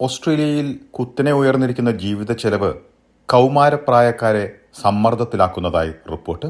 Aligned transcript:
ഓസ്ട്രേലിയയിൽ 0.00 0.80
കുത്തനെ 0.90 1.32
ഉയർന്നിരിക്കുന്ന 1.32 1.90
ജീവിത 1.90 2.32
ചെലവ് 2.32 2.74
കൗമാരപ്രായക്കാരെ 3.28 4.54
സമ്മർദ്ദത്തിലാക്കുന്നതായി 4.82 5.92
റിപ്പോർട്ട്. 6.10 6.46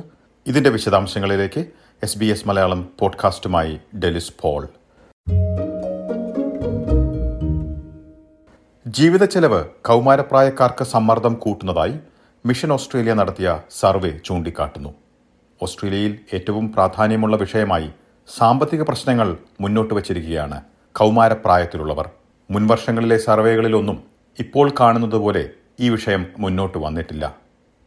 ഇതിന്റെ 0.46 0.70
വിശദാംശങ്ങളിലേക്ക് 0.70 1.66
എസ് 2.02 2.18
ബി 2.18 2.26
എസ് 2.26 2.48
മലയാളം 2.48 2.88
പോഡ്കാസ്റ്റുമായി 2.98 3.80
ഡെലിസ് 3.98 4.32
പോൾ. 4.40 4.68
ജീവിത 8.86 9.24
ചെലവ് 9.24 9.64
കൗമാരപ്രായക്കാർക്ക് 9.64 10.84
സമ്മർദ്ദം 10.84 11.34
കൂട്ടുന്നതായി 11.34 11.98
മിഷൻ 12.46 12.72
ഓസ്ട്രേലിയ 12.72 13.14
നടത്തിയ 13.14 13.60
സർവേ 13.70 14.18
ചൂണ്ടിക്കാട്ടുന്നു. 14.24 14.94
ഓസ്ട്രേലിയയിൽ 15.62 16.18
ഏറ്റവും 16.34 16.72
പ്രാധാന്യമുള്ള 16.72 17.36
വിഷയമായി 17.36 17.90
സാമ്പത്തിക 18.38 18.82
പ്രശ്നങ്ങൾ 18.82 19.36
മുന്നോട്ട് 19.60 19.94
വച്ചിരിക്കുകയാണ് 19.94 20.62
കൗമാരപ്രായത്തിലുള്ളവർ. 20.92 22.10
മുൻവർഷങ്ങളിലെ 22.50 23.16
സർവേകളിലൊന്നും 23.18 23.98
ഇപ്പോൾ 24.38 24.66
കാണുന്നതുപോലെ 24.80 25.42
ഈ 25.80 25.88
വിഷയം 25.88 26.26
മുന്നോട്ട് 26.38 26.78
വന്നിട്ടില്ല. 26.78 27.24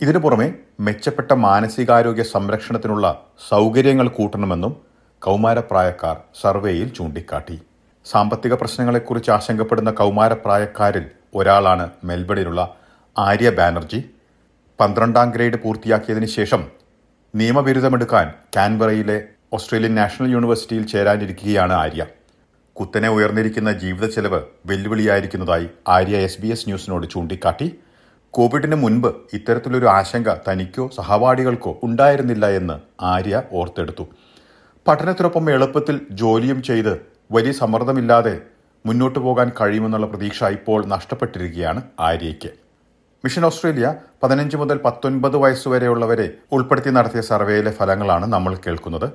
ഇതിനു 0.01 0.19
പുറമെ 0.19 0.47
മെച്ചപ്പെട്ട 0.79 1.31
മാനസികാരോഗ്യ 1.33 2.23
സംരക്ഷണത്തിനുള്ള 2.23 3.05
സൗകര്യങ്ങൾ 3.49 4.07
കൂട്ടണമെന്നും 4.07 4.73
കൗമാരപ്രായക്കാർ 5.21 6.15
സർവേയിൽ 6.41 6.89
ചൂണ്ടിക്കാട്ടി. 6.89 7.57
സാമ്പത്തിക 8.05 8.53
പ്രശ്നങ്ങളെക്കുറിച്ച് 8.53 9.31
ആശങ്കപ്പെടുന്ന 9.31 9.91
കൗമാരപ്രായക്കാരിൽ 9.91 11.05
ഒരാളാണ് 11.35 11.89
മെൽബണിലുള്ള 12.03 12.61
ആര്യ 13.17 13.49
ബാനർജി. 13.49 13.99
പന്ത്രണ്ടാം 14.79 15.31
ഗ്രേഡ് 15.31 15.57
പൂർത്തിയാക്കിയതിനു 15.63 16.25
ശേഷം 16.37 16.61
നിയമബിരുദമെടുക്കാൻ 17.35 18.33
കാൻബറയിലെ 18.57 19.17
ഓസ്ട്രേലിയൻ 19.53 19.95
നാഷണൽ 19.95 20.31
യൂണിവേഴ്സിറ്റിയിൽ 20.31 20.87
ചേരാനിരിക്കുകയാണ് 20.87 21.73
ആര്യ. 21.73 22.03
കുത്തനെ 22.79 23.09
ഉയർന്നിരിക്കുന്ന 23.09 23.71
ജീവിത 23.81 24.05
ചെലവ് 24.09 24.39
വെല്ലുവിളിയായിരിക്കുന്നതായി 24.65 25.65
ആര്യ 25.95 26.17
എസ് 26.27 26.41
ബി 26.41 26.47
എസ് 26.47 26.67
ന്യൂസിനോട് 26.69 27.05
ചൂണ്ടിക്കാട്ടി. 27.13 27.67
കോവിഡിന് 28.33 28.75
മുൻപ് 28.75 29.09
ഇത്തരത്തിലൊരു 29.33 29.87
ആശങ്ക 29.95 30.35
തനിക്കോ 30.47 30.85
സഹപാഠികൾക്കോ 30.97 31.79
ഉണ്ടായിരുന്നില്ല 31.83 32.45
എന്ന് 32.59 32.75
ആര്യ 33.13 33.41
ഓർത്തെടുത്തു. 33.51 34.05
പഠനത്തിനൊപ്പം 34.87 35.51
എളുപ്പത്തിൽ 35.55 35.99
ജോലിയും 36.21 36.61
ചെയ്ത് 36.69 36.93
വലിയ 37.31 37.51
സമ്മർദ്ദമില്ലാതെ 37.51 38.35
മുന്നോട്ടു 38.85 39.19
പോകാൻ 39.19 39.49
കഴിയുമെന്നുള്ള 39.61 40.07
പ്രതീക്ഷ 40.07 40.43
ഇപ്പോൾ 40.57 40.79
നഷ്ടപ്പെട്ടിരിക്കുകയാണ് 40.85 41.81
ആര്യയ്ക്ക്. 42.09 42.51
മിഷൻ 43.25 43.45
ഓസ്ട്രേലിയ 43.45 43.87
പതിനഞ്ച് 44.23 44.57
മുതൽ 44.57 44.77
പത്തൊൻപത് 44.85 45.37
വയസ്സുവരെയുള്ളവരെ 45.37 46.29
ഉൾപ്പെടുത്തി 46.51 46.89
നടത്തിയ 46.89 47.21
സർവേയിലെ 47.21 47.71
ഫലങ്ങളാണ് 47.71 48.27
നമ്മൾ 48.35 48.55
കേൾക്കുന്നത്. 48.67 49.09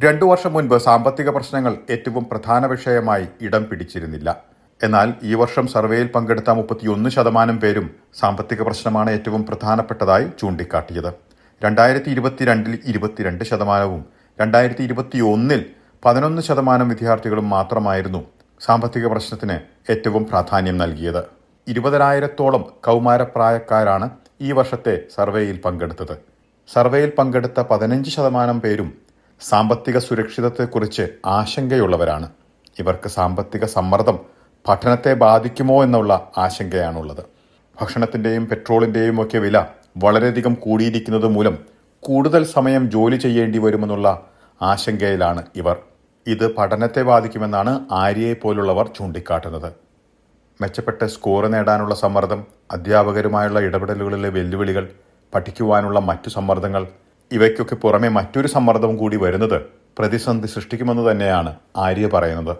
രണ്ടു 0.00 0.24
വർഷം 0.24 0.52
മുൻപ് 0.52 0.74
സാമ്പത്തിക 0.84 1.28
പ്രശ്നങ്ങൾ 1.34 1.72
ഏറ്റവും 1.92 2.24
പ്രധാന 2.30 2.66
വിഷയമായി 2.72 3.24
ഇടം 3.46 3.62
പിടിച്ചിരുന്നില്ല. 3.68 4.28
എന്നാൽ 4.80 5.08
ഈ 5.22 5.32
വർഷം 5.34 5.64
സർവേയിൽ 5.72 6.08
പങ്കെടുത്ത 6.14 6.50
മുപ്പത്തിയൊന്ന് 6.58 7.10
ശതമാനം 7.14 7.56
പേരും 7.60 7.86
സാമ്പത്തിക 8.20 8.62
പ്രശ്നമാണ് 8.62 9.10
ഏറ്റവും 9.10 9.42
പ്രധാനപ്പെട്ടതായി 9.46 10.26
ചൂണ്ടിക്കാട്ടിയത്. 10.40 11.10
രണ്ടായിരത്തി 11.62 12.10
ഇരുപത്തിരണ്ടിൽ 12.14 12.76
ഇരുപത്തിരണ്ട് 12.92 13.42
ശതമാനവും 13.50 14.04
രണ്ടായിരത്തി 14.38 14.86
ഇരുപത്തി 14.88 15.18
ഒന്നിൽ 15.32 15.64
പതിനൊന്ന് 16.04 16.42
ശതമാനം 16.42 16.88
വിദ്യാർത്ഥികളും 16.88 17.48
മാത്രമായിരുന്നു 17.54 18.22
സാമ്പത്തിക 18.60 19.06
പ്രശ്നത്തിന് 19.06 19.58
ഏറ്റവും 19.92 20.22
പ്രാധാന്യം 20.30 20.78
നൽകിയത്. 20.78 21.22
ഇരുപതിനായിരത്തോളം 21.66 22.62
കൗമാരപ്രായക്കാരാണ് 22.86 24.08
ഈ 24.40 24.52
വർഷത്തെ 24.52 24.96
സർവേയിൽ 25.16 25.58
പങ്കെടുത്തത്. 25.66 26.14
സർവേയിൽ 26.68 27.10
പങ്കെടുത്ത 27.18 27.60
പതിനഞ്ച് 27.70 28.10
ശതമാനം 28.10 28.60
പേരും 28.60 29.07
സാമ്പത്തിക 29.40 29.98
സുരക്ഷിതത്വത്തെക്കുറിച്ച് 29.98 31.08
ആശങ്കയുള്ളവരാണ്. 31.26 32.28
ഇവർക്ക് 32.78 33.08
സാമ്പത്തിക 33.08 33.64
സമ്മർദ്ദം 33.64 34.18
പഠനത്തെ 34.68 35.14
ബാധിക്കുമോ 35.14 35.82
എന്നുള്ള 35.84 36.32
ആശങ്കയാണുള്ളത്. 36.38 37.22
ഭക്ഷണത്തിന്റെയും 37.80 38.48
പെട്രോളിന്റെയും 38.48 39.22
ഒക്കെ 39.22 39.38
വില 39.38 39.66
വളരെയധികം 39.96 40.54
കൂടിയിരിക്കുന്നത് 40.54 41.26
മൂലം 41.26 41.58
കൂടുതൽ 42.00 42.44
സമയം 42.44 42.90
ജോലി 42.90 43.16
ചെയ്യേണ്ടി 43.16 43.58
വരുമെന്നുള്ള 43.58 44.08
ആശങ്കയിലാണ് 44.62 45.42
ഇവർ. 45.56 45.76
ഇത് 46.26 46.54
പഠനത്തെ 46.54 47.02
ബാധിക്കുമെന്നാണ് 47.02 47.86
ആര്യയെ 47.92 48.34
പോലുള്ളവർ 48.34 48.86
ചൂണ്ടിക്കാട്ടുന്നത്. 48.96 49.72
മെച്ചപ്പെട്ട 50.60 51.04
സ്കോർ 51.04 51.46
നേടാനുള്ള 51.46 51.94
സമ്മർദ്ദം 51.94 52.44
അധ്യാപകരുമായുള്ള 52.70 53.60
ഇടപെടലുകളിലെ 53.60 54.28
വെല്ലുവിളികൾ 54.28 54.88
പഠിക്കുവാനുള്ള 55.34 55.98
മറ്റു 56.00 56.28
സമ്മർദ്ദങ്ങൾ 56.28 56.86
ഇവയ്ക്കൊക്കെ 57.30 57.76
പുറമെ 57.82 58.08
മറ്റൊരു 58.08 58.48
സമ്മർദ്ദം 58.48 58.92
കൂടി 58.96 59.16
വരുന്നത് 59.16 59.58
പ്രതിസന്ധി 59.98 60.48
സൃഷ്ടിക്കുമെന്ന് 60.54 61.04
തന്നെയാണ് 61.10 61.50
ആര്യ 61.76 62.06
പറയുന്നത്. 62.14 62.54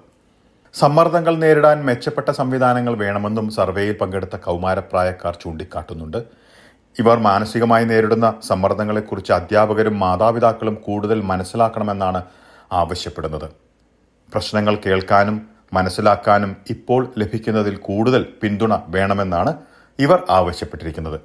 സമ്മർദ്ദങ്ങൾ 0.74 1.34
നേരിടാൻ 1.36 1.78
മെച്ചപ്പെട്ട 1.88 2.30
സംവിധാനങ്ങൾ 2.30 2.94
വേണമെന്നും 3.02 3.46
സർവേയിൽ 3.50 3.96
പങ്കെടുത്ത 4.00 4.36
കൗമാരപ്രായക്കാർ 4.46 5.34
ചൂണ്ടിക്കാട്ടുന്നുണ്ട്. 5.42 6.18
ഇവർ 6.96 7.16
മാനസികമായി 7.28 7.84
നേരിടുന്ന 7.84 8.28
സമ്മർദ്ദങ്ങളെക്കുറിച്ച് 8.48 9.32
അധ്യാപകരും 9.32 9.96
മാതാപിതാക്കളും 9.98 10.76
കൂടുതൽ 10.86 11.18
മനസ്സിലാക്കണമെന്നാണ് 11.30 12.22
ആവശ്യപ്പെടുന്നത്. 12.72 13.48
പ്രശ്നങ്ങൾ 14.32 14.74
കേൾക്കാനും 14.86 15.36
മനസ്സിലാക്കാനും 15.76 16.52
ഇപ്പോൾ 16.70 17.02
ലഭിക്കുന്നതിൽ 17.18 17.74
കൂടുതൽ 17.88 18.22
പിന്തുണ 18.42 18.74
വേണമെന്നാണ് 18.88 19.52
ഇവർ 19.98 20.18
ആവശ്യപ്പെട്ടിരിക്കുന്നത്. 20.38 21.18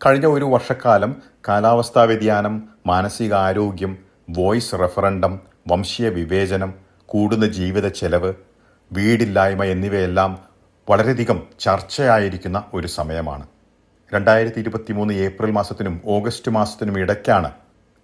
കഴിഞ്ഞ 0.00 0.26
ഒരു 0.26 0.46
വർഷക്കാലം 0.52 1.10
കാലാവസ്ഥാ 1.46 2.02
വ്യതിയാനം 2.10 2.54
മാനസികാരോഗ്യം 2.90 3.92
വോയിസ് 4.36 4.78
റെഫറൻഡം 4.82 5.32
വംശീയ 5.70 6.08
വിവേചനം 6.08 6.70
കൂടുന്ന 7.08 7.46
ജീവിത 7.56 7.86
ചെലവ് 7.98 8.30
വീടില്ലായ്മ 8.90 9.64
എന്നിവയെല്ലാം 9.64 10.30
വളരെയധികം 10.88 11.38
ചർച്ചയായിരിക്കുന്ന 11.64 12.58
ഒരു 12.74 12.88
സമയമാണ്. 12.96 13.44
രണ്ടായിരത്തി 14.12 14.60
ഇരുപത്തി 14.64 14.94
മൂന്ന് 14.98 15.14
ഏപ്രിൽ 15.26 15.52
മാസത്തിനും 15.58 15.96
ഓഗസ്റ്റ് 16.14 16.54
മാസത്തിനും 16.56 16.96
ഇടയ്ക്കാണ് 17.02 17.50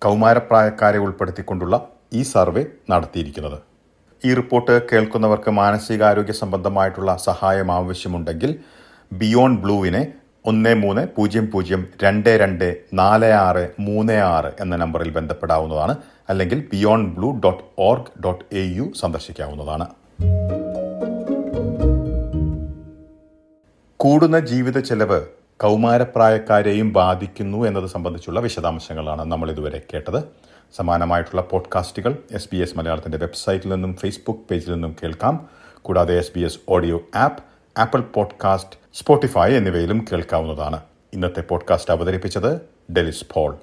കൗമാരപ്രായക്കാരെ 0.02 1.00
ഉൾപ്പെടുത്തിക്കൊണ്ടുള്ള 1.06 1.76
ഈ 2.12 2.22
സർവേ 2.34 2.64
നടത്തിയിരിക്കുന്നത്. 2.90 3.58
ഈ 4.22 4.32
റിപ്പോർട്ട് 4.40 4.76
കേൾക്കുന്നവർക്ക് 4.92 5.50
മാനസികാരോഗ്യ 5.62 6.36
സംബന്ധമായിട്ടുള്ള 6.42 7.10
സഹായം 7.28 7.70
ആവശ്യമുണ്ടെങ്കിൽ 7.78 8.52
ബിയോണ്ട് 9.12 9.60
ബ്ലൂവിനെ 9.64 10.04
ഒന്ന് 10.46 10.74
മൂന്ന് 10.74 11.06
പൂജ്യം 11.16 11.50
പൂജ്യം 11.50 11.86
രണ്ട് 12.02 12.28
രണ്ട് 12.28 12.78
നാല് 12.94 13.24
ആറ് 13.24 13.70
മൂന്ന് 13.80 14.12
ആറ് 14.12 14.52
എന്ന 14.60 14.76
നമ്പറിൽ 14.76 15.10
ബന്ധപ്പെടാവുന്നതാണ്. 15.10 15.96
അല്ലെങ്കിൽ 16.28 16.68
beyond 16.72 17.20
blue 17.20 17.40
dot 17.40 17.62
org 17.78 18.22
dot 18.24 18.56
A 18.56 18.60
U 18.60 18.92
സന്ദർശിക്കാവുന്നതാണ്. 19.00 19.86
കൂടുന്ന 23.96 24.40
ജീവിത 24.40 24.78
ചെലവ് 24.78 25.20
കൗമാരപ്രായക്കാരെയും 25.56 26.92
ബാധിക്കുന്നു 26.92 27.66
എന്നത് 27.66 27.86
സംബന്ധിച്ചുള്ള 27.86 28.40
വിശദാംശങ്ങളാണ് 28.40 29.24
നമ്മൾ 29.24 29.50
ഇതുവരെ 29.50 29.82
കേട്ടത്. 29.94 30.24
സമാനമായിട്ടുള്ള 30.76 31.42
പോഡ്കാസ്റ്റുകൾ 31.42 32.16
എസ് 32.32 32.48
ബി 32.52 32.56
എസ് 32.56 32.78
മലയാളത്തിന്റെ 32.78 33.18
വെബ്സൈറ്റിൽ 33.18 33.68
നിന്നും 33.68 33.96
ഫേസ്ബുക്ക് 33.96 34.40
പേജിൽ 34.50 34.72
നിന്നും 34.72 34.96
കേൾക്കാം. 35.02 35.48
കൂടാതെ 35.82 36.18
S 36.18 36.32
B 36.34 36.40
S 36.40 36.58
audio 36.68 37.02
app 37.14 37.42
Apple 37.78 38.00
podcast 38.00 38.85
Spotify 38.96 39.52
എന്നിവയിലും 39.52 40.04
കേൾക്കാവുന്നതാണ്. 40.12 40.80
ഇന്നത്തെ 41.14 41.40
പോഡ്കാസ്റ്റ് 41.40 41.90
അവതരിപ്പിച്ചത് 41.90 42.60
ഡെലിസ് 42.92 43.24
പോൾ. 43.34 43.56